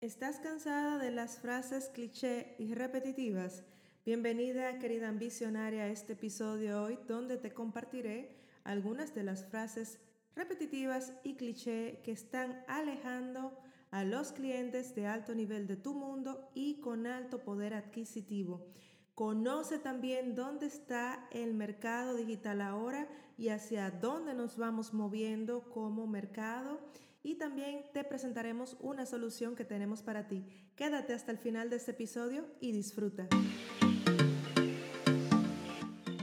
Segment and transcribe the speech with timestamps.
[0.00, 3.64] ¿Estás cansada de las frases cliché y repetitivas?
[4.06, 8.34] Bienvenida, querida ambicionaria, a este episodio hoy donde te compartiré
[8.64, 9.98] algunas de las frases
[10.34, 13.52] repetitivas y cliché que están alejando
[13.90, 18.72] a los clientes de alto nivel de tu mundo y con alto poder adquisitivo.
[19.20, 23.06] Conoce también dónde está el mercado digital ahora
[23.36, 26.80] y hacia dónde nos vamos moviendo como mercado
[27.22, 30.46] y también te presentaremos una solución que tenemos para ti.
[30.74, 33.28] Quédate hasta el final de este episodio y disfruta.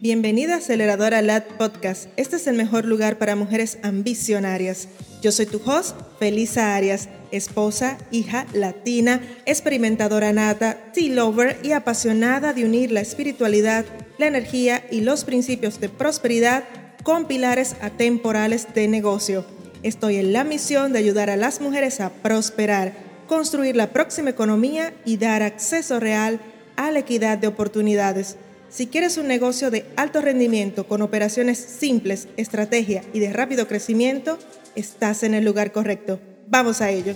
[0.00, 2.08] Bienvenida a Aceleradora LAD Podcast.
[2.16, 4.88] Este es el mejor lugar para mujeres ambicionarias.
[5.22, 12.52] Yo soy tu host, Felisa Arias, esposa, hija latina, experimentadora nata, tea lover y apasionada
[12.52, 13.84] de unir la espiritualidad,
[14.18, 16.64] la energía y los principios de prosperidad
[17.02, 19.44] con pilares atemporales de negocio
[19.82, 22.94] Estoy en la misión de ayudar a las mujeres a prosperar,
[23.28, 26.40] construir la próxima economía y dar acceso real
[26.76, 28.36] a la equidad de oportunidades.
[28.70, 34.38] Si quieres un negocio de alto rendimiento con operaciones simples, estrategia y de rápido crecimiento,
[34.74, 36.20] estás en el lugar correcto.
[36.48, 37.14] Vamos a ello.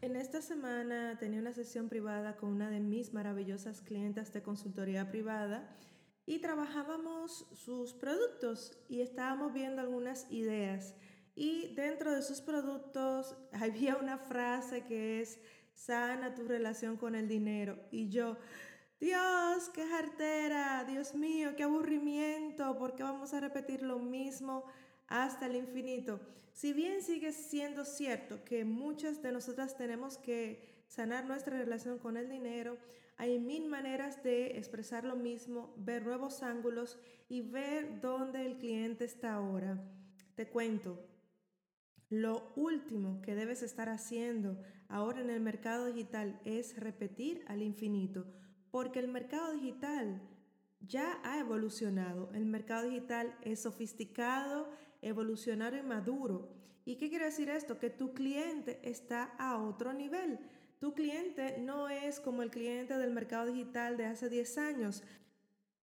[0.00, 5.10] En esta semana tenía una sesión privada con una de mis maravillosas clientas de consultoría
[5.10, 5.68] privada
[6.24, 10.94] y trabajábamos sus productos y estábamos viendo algunas ideas.
[11.34, 15.38] Y dentro de sus productos había una frase que es,
[15.74, 17.78] sana tu relación con el dinero.
[17.90, 18.38] Y yo,
[18.98, 24.64] Dios, qué jartera, Dios mío, qué aburrimiento, porque vamos a repetir lo mismo
[25.06, 26.18] hasta el infinito.
[26.52, 32.16] Si bien sigue siendo cierto que muchas de nosotras tenemos que sanar nuestra relación con
[32.16, 32.78] el dinero,
[33.18, 39.04] hay mil maneras de expresar lo mismo, ver nuevos ángulos y ver dónde el cliente
[39.04, 39.78] está ahora.
[40.34, 41.06] Te cuento,
[42.08, 48.26] lo último que debes estar haciendo ahora en el mercado digital es repetir al infinito,
[48.70, 50.20] porque el mercado digital
[50.80, 52.30] ya ha evolucionado.
[52.32, 54.70] El mercado digital es sofisticado,
[55.02, 56.48] evolucionario y maduro.
[56.84, 57.78] ¿Y qué quiere decir esto?
[57.78, 60.38] Que tu cliente está a otro nivel.
[60.78, 65.02] Tu cliente no es como el cliente del mercado digital de hace 10 años.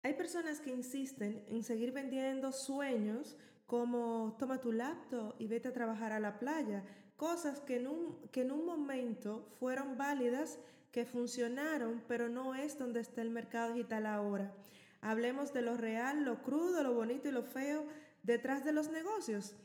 [0.03, 5.73] Hay personas que insisten en seguir vendiendo sueños como toma tu laptop y vete a
[5.73, 6.84] trabajar a la playa,
[7.23, 10.59] cosas que en un, que en un momento fueron válidas,
[10.91, 14.53] que funcionaron, pero no es donde está el mercado digital ahora.
[15.00, 17.85] Hablemos de lo real, lo crudo, lo bonito y lo feo
[18.23, 19.56] detrás de los negocios.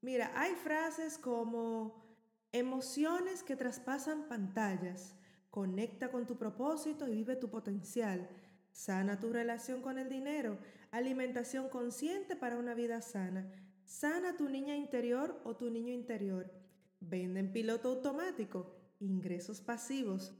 [0.00, 2.06] Mira, hay frases como
[2.52, 5.16] Emociones que traspasan pantallas.
[5.50, 8.28] Conecta con tu propósito y vive tu potencial.
[8.70, 10.56] Sana tu relación con el dinero.
[10.92, 13.50] Alimentación consciente para una vida sana.
[13.84, 16.67] Sana tu niña interior o tu niño interior.
[17.00, 18.74] Vende en piloto automático.
[19.00, 20.34] Ingresos pasivos.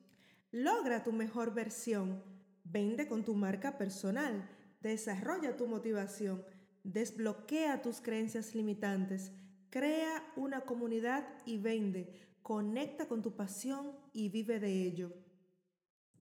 [0.51, 2.23] Logra tu mejor versión.
[2.65, 4.49] Vende con tu marca personal.
[4.81, 6.45] Desarrolla tu motivación.
[6.85, 9.33] Desbloquea tus creencias limitantes.
[9.71, 12.13] Crea una comunidad y vende.
[12.43, 15.13] Conecta con tu pasión y vive de ello.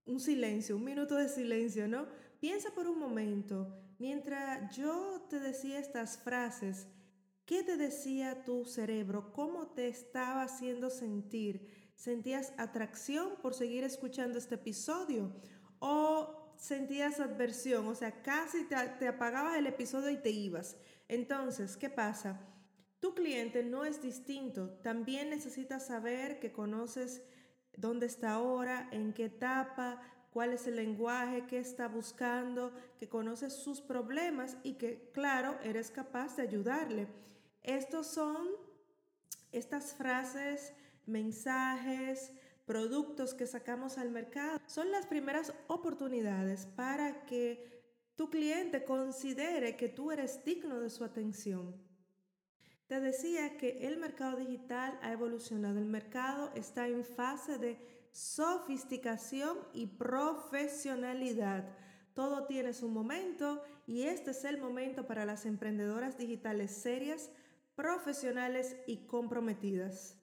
[0.06, 2.08] Un silencio, un minuto de silencio, ¿no?
[2.40, 6.88] Piensa por un momento, mientras yo te decía estas frases,
[7.48, 9.32] ¿qué te decía tu cerebro?
[9.34, 11.92] ¿Cómo te estaba haciendo sentir?
[11.96, 15.32] ¿Sentías atracción por seguir escuchando este episodio?
[15.80, 17.88] ¿O sentías adversión?
[17.88, 20.78] O sea, casi te, te apagabas el episodio y te ibas.
[21.08, 22.40] Entonces, ¿qué pasa?
[23.00, 27.24] Tu cliente no es distinto, también necesita saber que conoces
[27.78, 33.54] dónde está ahora, en qué etapa, cuál es el lenguaje que está buscando, que conoces
[33.54, 37.08] sus problemas y que, claro, eres capaz de ayudarle.
[37.68, 38.48] Estos son
[39.52, 40.72] estas frases,
[41.06, 42.32] mensajes,
[42.66, 44.58] productos que sacamos al mercado.
[44.68, 47.84] Son las primeras oportunidades para que
[48.16, 51.76] tu cliente considere que tú eres digno de su atención.
[52.88, 55.78] Te decía que el mercado digital ha evolucionado.
[55.78, 61.66] El mercado está en fase de sofisticación y profesionalidad.
[62.14, 67.30] Todo tiene su momento y este es el momento para las emprendedoras digitales serias,
[67.78, 70.18] profesionales y comprometidas.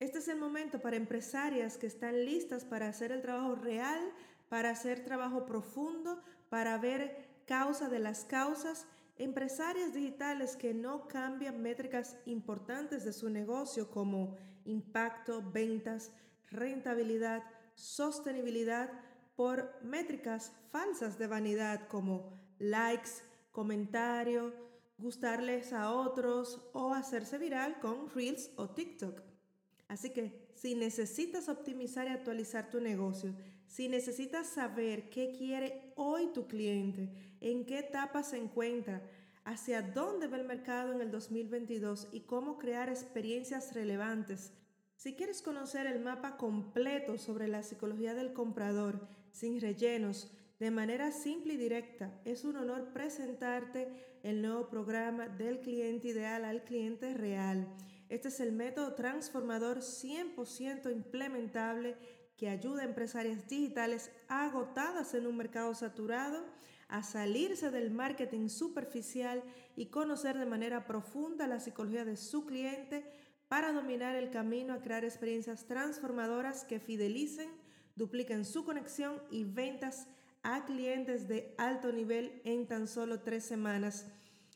[0.00, 4.00] Este es el momento para empresarias que están listas para hacer el trabajo real,
[4.48, 8.86] para hacer trabajo profundo, para ver causa de las causas
[9.18, 16.12] Empresarias digitales que no cambian métricas importantes de su negocio como impacto, ventas,
[16.52, 17.42] rentabilidad,
[17.74, 18.92] sostenibilidad
[19.34, 23.10] por métricas falsas de vanidad como likes,
[23.50, 24.54] comentario,
[24.98, 29.22] gustarles a otros o hacerse viral con Reels o TikTok.
[29.86, 33.34] Así que si necesitas optimizar y actualizar tu negocio,
[33.66, 37.10] si necesitas saber qué quiere hoy tu cliente,
[37.40, 39.02] en qué etapa se encuentra,
[39.44, 44.52] hacia dónde va el mercado en el 2022 y cómo crear experiencias relevantes.
[44.96, 51.12] Si quieres conocer el mapa completo sobre la psicología del comprador, sin rellenos, de manera
[51.12, 53.88] simple y directa, es un honor presentarte
[54.24, 57.68] el nuevo programa del cliente ideal al cliente real.
[58.08, 61.96] Este es el método transformador 100% implementable
[62.36, 66.44] que ayuda a empresarias digitales agotadas en un mercado saturado
[66.88, 69.42] a salirse del marketing superficial
[69.76, 73.04] y conocer de manera profunda la psicología de su cliente
[73.46, 77.50] para dominar el camino a crear experiencias transformadoras que fidelicen,
[77.94, 80.08] dupliquen su conexión y ventas
[80.54, 84.06] a clientes de alto nivel en tan solo tres semanas.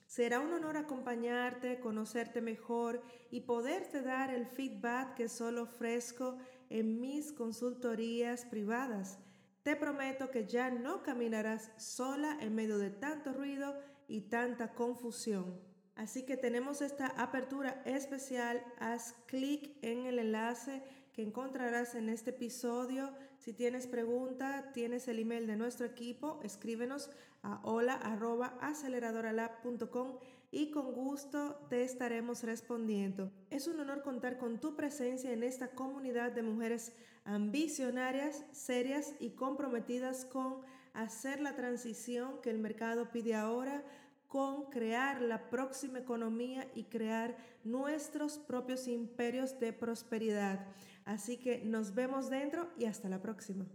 [0.07, 6.39] Será un honor acompañarte, conocerte mejor y poderte dar el feedback que solo ofrezco
[6.71, 9.19] en mis consultorías privadas.
[9.63, 13.79] Te prometo que ya no caminarás sola en medio de tanto ruido
[14.09, 15.61] y tanta confusión.
[15.95, 18.65] Así que tenemos esta apertura especial.
[18.79, 20.83] Haz clic en el enlace
[21.13, 23.13] que encontrarás en este episodio.
[23.39, 27.11] Si tienes pregunta, tienes el email de nuestro equipo, escríbenos
[27.43, 30.19] a hola.aceleradoralab.com
[30.51, 33.31] y con gusto te estaremos respondiendo.
[33.51, 36.93] Es un honor contar con tu presencia en esta comunidad de mujeres
[37.25, 40.61] ambicionarias, serias y comprometidas con
[40.95, 43.83] hacer la transición que el mercado pide ahora,
[44.29, 50.67] con crear la próxima economía y crear nuestros propios imperios de prosperidad.
[51.05, 53.67] Así que nos vemos dentro y hasta la próxima.